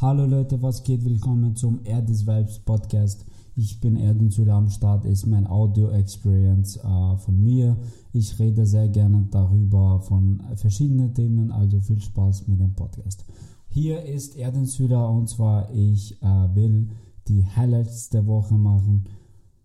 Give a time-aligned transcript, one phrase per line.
[0.00, 1.04] Hallo Leute, was geht?
[1.04, 3.26] Willkommen zum Erdis Vibes Podcast.
[3.54, 7.76] Ich bin Erdin Süle am Start, ist mein Audio-Experience äh, von mir.
[8.14, 13.26] Ich rede sehr gerne darüber von verschiedenen Themen, also viel Spaß mit dem Podcast.
[13.68, 16.88] Hier ist Erdin Süle und zwar ich äh, will
[17.28, 19.04] die Highlights der Woche machen.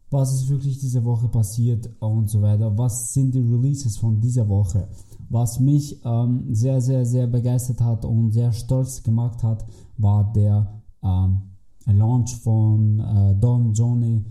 [0.09, 2.77] Was ist wirklich diese Woche passiert und so weiter.
[2.77, 4.89] Was sind die Releases von dieser Woche?
[5.29, 9.65] Was mich ähm, sehr, sehr, sehr begeistert hat und sehr stolz gemacht hat,
[9.97, 11.41] war der ähm,
[11.87, 14.23] Launch von äh, Don Johnny,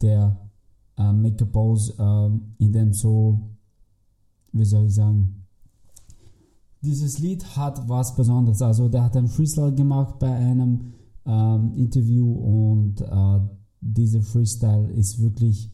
[0.00, 0.36] der
[0.96, 3.40] äh, Make a Pose, äh, in dem so,
[4.52, 5.46] wie soll ich sagen,
[6.82, 8.62] dieses Lied hat was Besonderes.
[8.62, 10.94] Also der hat einen Freestyle gemacht bei einem
[11.26, 13.40] ähm, Interview und äh,
[13.80, 15.70] dieser Freestyle ist wirklich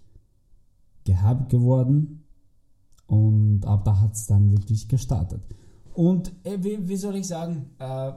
[1.04, 2.25] gehypt geworden
[3.06, 5.42] und ab da hat es dann wirklich gestartet.
[5.94, 8.12] Und äh, wie, wie, soll ich sagen, äh,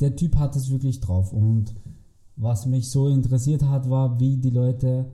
[0.00, 1.32] der Typ hat es wirklich drauf.
[1.32, 1.74] Und
[2.36, 5.10] was mich so interessiert hat, war, wie die Leute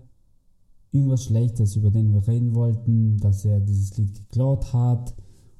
[0.90, 5.14] irgendwas Schlechtes, über den wir reden wollten, dass er dieses Lied geklaut hat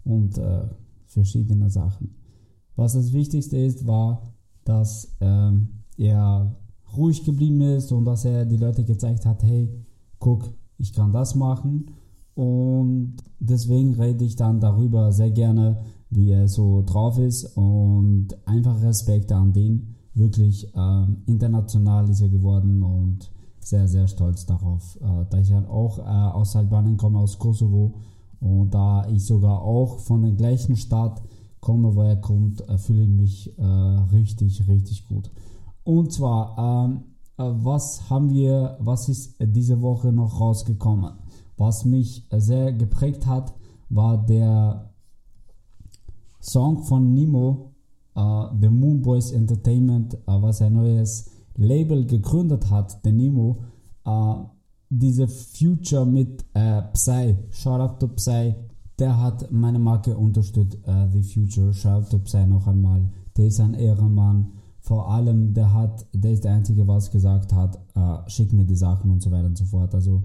[0.05, 0.69] und äh,
[1.07, 2.15] verschiedene Sachen.
[2.77, 4.23] Was das Wichtigste ist, war,
[4.65, 5.53] dass äh,
[5.97, 6.55] er
[6.97, 9.69] ruhig geblieben ist und dass er die Leute gezeigt hat, hey,
[10.19, 11.87] guck, ich kann das machen
[12.35, 15.79] und deswegen rede ich dann darüber sehr gerne,
[16.11, 19.95] wie er so drauf ist und einfach Respekt an den.
[20.15, 25.69] Wirklich äh, international ist er geworden und sehr, sehr stolz darauf, äh, da ich halt
[25.69, 27.95] auch äh, aus Albanien komme, aus Kosovo
[28.41, 31.23] und da ich sogar auch von der gleichen Stadt
[31.61, 35.31] komme, wo er kommt, äh, fühle ich mich äh, richtig, richtig gut.
[35.83, 37.05] Und zwar, ähm,
[37.39, 41.15] äh, was haben wir, was ist diese Woche noch rausgekommen?
[41.57, 43.55] Was mich sehr geprägt hat,
[43.89, 44.91] war der
[46.41, 47.73] Song von Nemo,
[48.17, 53.63] uh, The Moon Boys Entertainment, uh, was ein neues Label gegründet hat, der Nemo.
[54.07, 54.47] Uh,
[54.91, 56.45] diese Future mit
[56.93, 58.55] Psy, Shout out to Psy,
[58.99, 63.09] der hat meine Marke unterstützt, The Future, Shout out to Psy noch einmal.
[63.37, 64.53] Der ist ein Ehrenmann.
[64.79, 67.81] Vor allem, der hat, der ist der Einzige, was gesagt hat,
[68.31, 69.93] schick mir die Sachen und so weiter und so fort.
[69.97, 70.23] Also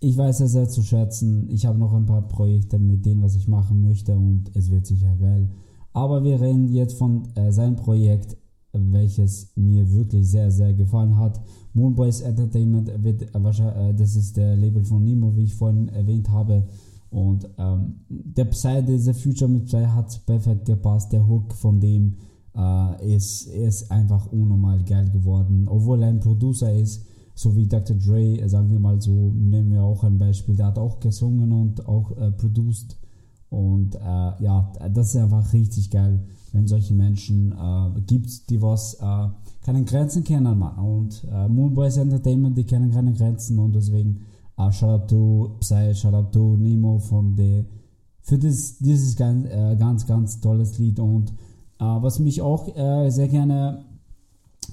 [0.00, 1.48] ich weiß es sehr zu schätzen.
[1.50, 4.86] Ich habe noch ein paar Projekte mit denen, was ich machen möchte und es wird
[4.86, 5.48] sicher geil.
[5.92, 8.36] Aber wir reden jetzt von äh, seinem Projekt,
[8.72, 11.40] welches mir wirklich sehr, sehr gefallen hat.
[11.72, 16.28] Moonboys Entertainment wird wahrscheinlich, äh, das ist der Label von Nemo, wie ich vorhin erwähnt
[16.30, 16.64] habe.
[17.08, 21.12] Und ähm, der Psy, dieser Future mit Psy hat perfekt gepasst.
[21.12, 22.16] Der Hook von dem
[22.54, 25.66] äh, ist, ist einfach unnormal geil geworden.
[25.68, 27.06] Obwohl er ein Producer ist,
[27.36, 27.96] so wie Dr.
[27.96, 31.52] Dre, äh, sagen wir mal so, nehmen wir auch ein Beispiel, der hat auch gesungen
[31.52, 32.96] und auch äh, produced.
[33.50, 33.98] Und äh,
[34.42, 39.28] ja, das ist einfach richtig geil, wenn solche Menschen äh, gibt, die was äh,
[39.62, 40.78] keine Grenzen kennen, Mann.
[40.78, 44.22] Und äh, Moonboys Entertainment, die kennen keine Grenzen und deswegen
[44.56, 47.66] äh, shout out to Psy, shout out to Nemo von der
[48.22, 51.30] für das, dieses ganz, äh, ganz, ganz tolles Lied und
[51.78, 52.66] äh, was mich auch
[53.08, 53.84] sehr gerne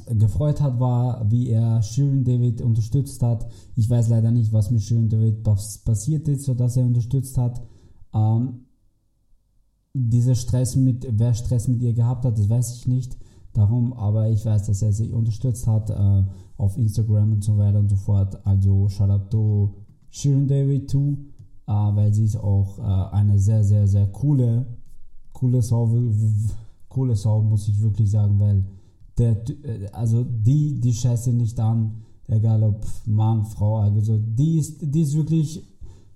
[0.08, 3.48] gefreut hat, war, wie er Shirin David unterstützt hat.
[3.76, 7.62] Ich weiß leider nicht, was mit Shirin David passiert ist, sodass er unterstützt hat.
[8.14, 8.66] Ähm,
[9.94, 13.18] dieser Stress mit, wer Stress mit ihr gehabt hat, das weiß ich nicht.
[13.54, 16.24] Darum, aber ich weiß, dass er sie unterstützt hat äh,
[16.58, 18.44] auf Instagram und so weiter und so fort.
[18.46, 19.76] Also shout out to
[20.10, 21.18] Shirin David too,
[21.68, 24.66] äh, weil sie ist auch äh, eine sehr, sehr, sehr coole,
[25.34, 25.88] coole Sau,
[26.90, 28.66] coole Sau, muss ich wirklich sagen, weil
[29.18, 34.78] der, äh, also die, die scheiße nicht an, egal ob Mann, Frau, also die ist,
[34.82, 35.64] die ist wirklich,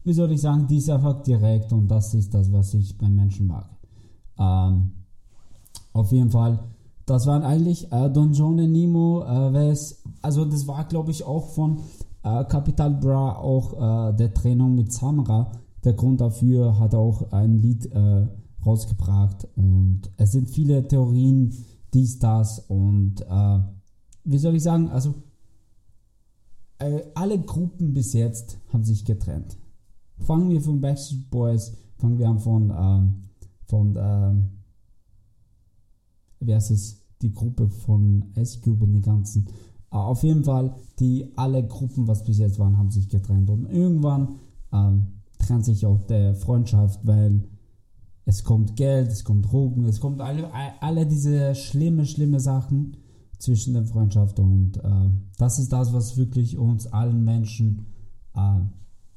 [0.04, 3.16] wie soll ich sagen, die ist einfach direkt und das ist das, was ich beim
[3.16, 3.70] Menschen mag.
[4.40, 4.92] Ähm,
[5.94, 6.60] auf jeden Fall,
[7.06, 9.76] das waren eigentlich äh, Don John Nemo, äh,
[10.22, 11.80] also das war glaube ich auch von
[12.24, 13.74] äh, Capital Bra auch
[14.10, 15.52] äh, der Trennung mit Samra.
[15.84, 18.28] Der Grund dafür hat auch ein Lied äh,
[18.66, 21.54] rausgebracht und es sind viele Theorien,
[21.94, 23.60] dies, das und äh,
[24.24, 25.16] wie soll ich sagen, also
[26.80, 29.58] äh, alle Gruppen bis jetzt haben sich getrennt.
[30.20, 33.24] Fangen wir von Backstreet Boys, fangen wir an von, ähm,
[33.66, 34.50] von ähm,
[36.40, 39.48] wie heißt es, die Gruppe von Ice Cube und die ganzen.
[39.92, 43.66] Äh, auf jeden Fall, die alle Gruppen, was bis jetzt waren, haben sich getrennt und
[43.66, 44.40] irgendwann
[44.72, 45.08] ähm,
[45.40, 47.44] trennt sich auch der Freundschaft, weil
[48.28, 52.98] es kommt Geld, es kommt Drogen, es kommt alle, alle diese schlimme, schlimme Sachen
[53.40, 55.10] zwischen der Freundschaft und äh,
[55.40, 57.88] das ist das, was wirklich uns allen Menschen
[58.36, 58.60] äh,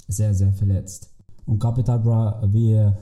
[0.09, 1.15] sehr, sehr verletzt.
[1.45, 2.99] Und Capital Bra, wie er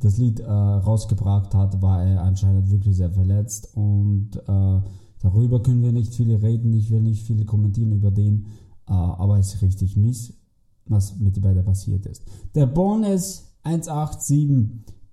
[0.00, 4.80] das Lied äh, rausgebracht hat, war er anscheinend wirklich sehr verletzt und äh,
[5.20, 8.46] Darüber können wir nicht viel reden, ich will nicht viel kommentieren über den,
[8.88, 10.34] äh, aber es ist richtig mies,
[10.86, 12.24] was mit den beiden passiert ist.
[12.54, 14.48] Der Bonus 187,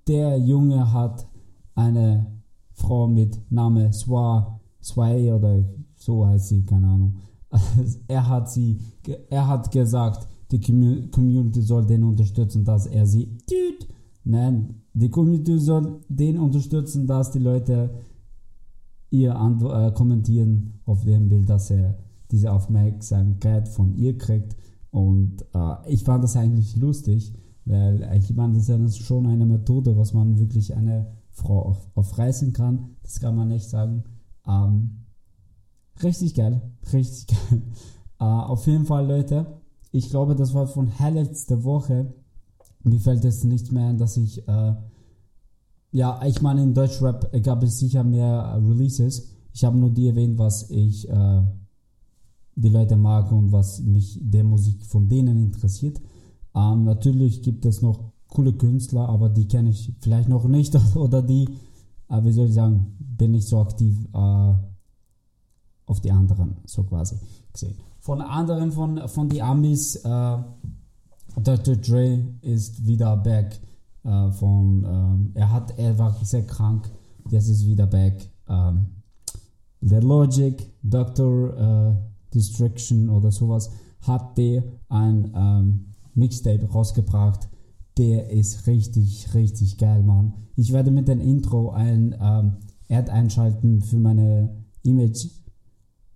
[0.07, 1.27] der Junge hat
[1.75, 2.25] eine
[2.73, 5.63] Frau mit Name Swa, Sway oder
[5.95, 7.15] so heißt sie, keine Ahnung.
[8.07, 8.79] er hat sie,
[9.29, 13.37] er hat gesagt, die Community soll den unterstützen, dass er sie,
[14.23, 17.89] nein, die Community soll den unterstützen, dass die Leute
[19.09, 21.97] ihr äh, kommentieren auf dem Bild, dass er
[22.31, 24.55] diese Aufmerksamkeit von ihr kriegt.
[24.91, 27.33] Und äh, ich fand das eigentlich lustig,
[27.67, 32.53] weil ich meine, das ist schon eine Methode, was man wirklich eine Frau auf, aufreißen
[32.53, 32.95] kann.
[33.03, 34.03] Das kann man nicht sagen.
[34.47, 35.05] Ähm,
[36.01, 36.61] richtig geil,
[36.93, 37.61] richtig geil.
[38.19, 39.45] Äh, auf jeden Fall, Leute,
[39.91, 42.13] ich glaube, das war von Highlights der Woche.
[42.83, 44.73] Mir fällt es nicht mehr ein, dass ich äh,
[45.91, 49.29] ja, ich meine, in Deutschrap gab es sicher mehr Releases.
[49.53, 51.41] Ich habe nur die erwähnt, was ich äh,
[52.55, 55.99] die Leute mag und was mich der Musik von denen interessiert.
[56.57, 61.21] Ähm, natürlich gibt es noch coole Künstler, aber die kenne ich vielleicht noch nicht oder
[61.21, 61.47] die,
[62.09, 64.53] äh, wie soll ich sagen, bin ich so aktiv äh,
[65.85, 67.17] auf die anderen, so quasi
[67.53, 67.75] gesehen.
[67.99, 70.37] Von anderen, von, von die Amis, äh,
[71.39, 71.75] Dr.
[71.75, 73.59] Dre ist wieder back
[74.03, 76.89] äh, von, ähm, er hat, er war sehr krank,
[77.29, 78.29] jetzt ist wieder back.
[78.47, 78.87] Ähm,
[79.81, 81.53] der Logic, Dr.
[81.55, 81.95] Äh,
[82.33, 83.69] Distraction oder sowas,
[84.01, 87.49] hat der ein ähm, Mixtape rausgebracht.
[87.97, 90.33] Der ist richtig, richtig geil, Mann.
[90.55, 92.57] Ich werde mit dem Intro ein ähm,
[92.89, 95.27] Ad einschalten für meine Image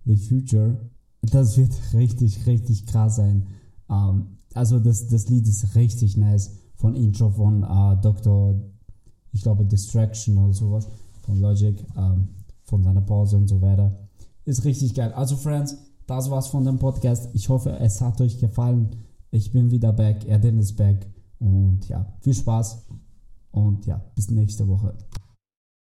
[0.04, 0.90] The Future.
[1.22, 3.46] Das wird richtig, richtig krass sein.
[3.90, 8.60] Ähm, also das, das Lied ist richtig nice von Intro von äh, Dr.
[9.32, 10.88] ich glaube Distraction oder sowas
[11.22, 12.28] von Logic, ähm,
[12.64, 13.96] von seiner Pause und so weiter.
[14.44, 15.12] Ist richtig geil.
[15.12, 15.76] Also Friends,
[16.06, 17.28] das war's von dem Podcast.
[17.32, 18.96] Ich hoffe, es hat euch gefallen.
[19.34, 21.06] Ich bin wieder back, Erdin ist back
[21.38, 22.86] und ja, viel Spaß
[23.50, 24.94] und ja, bis nächste Woche.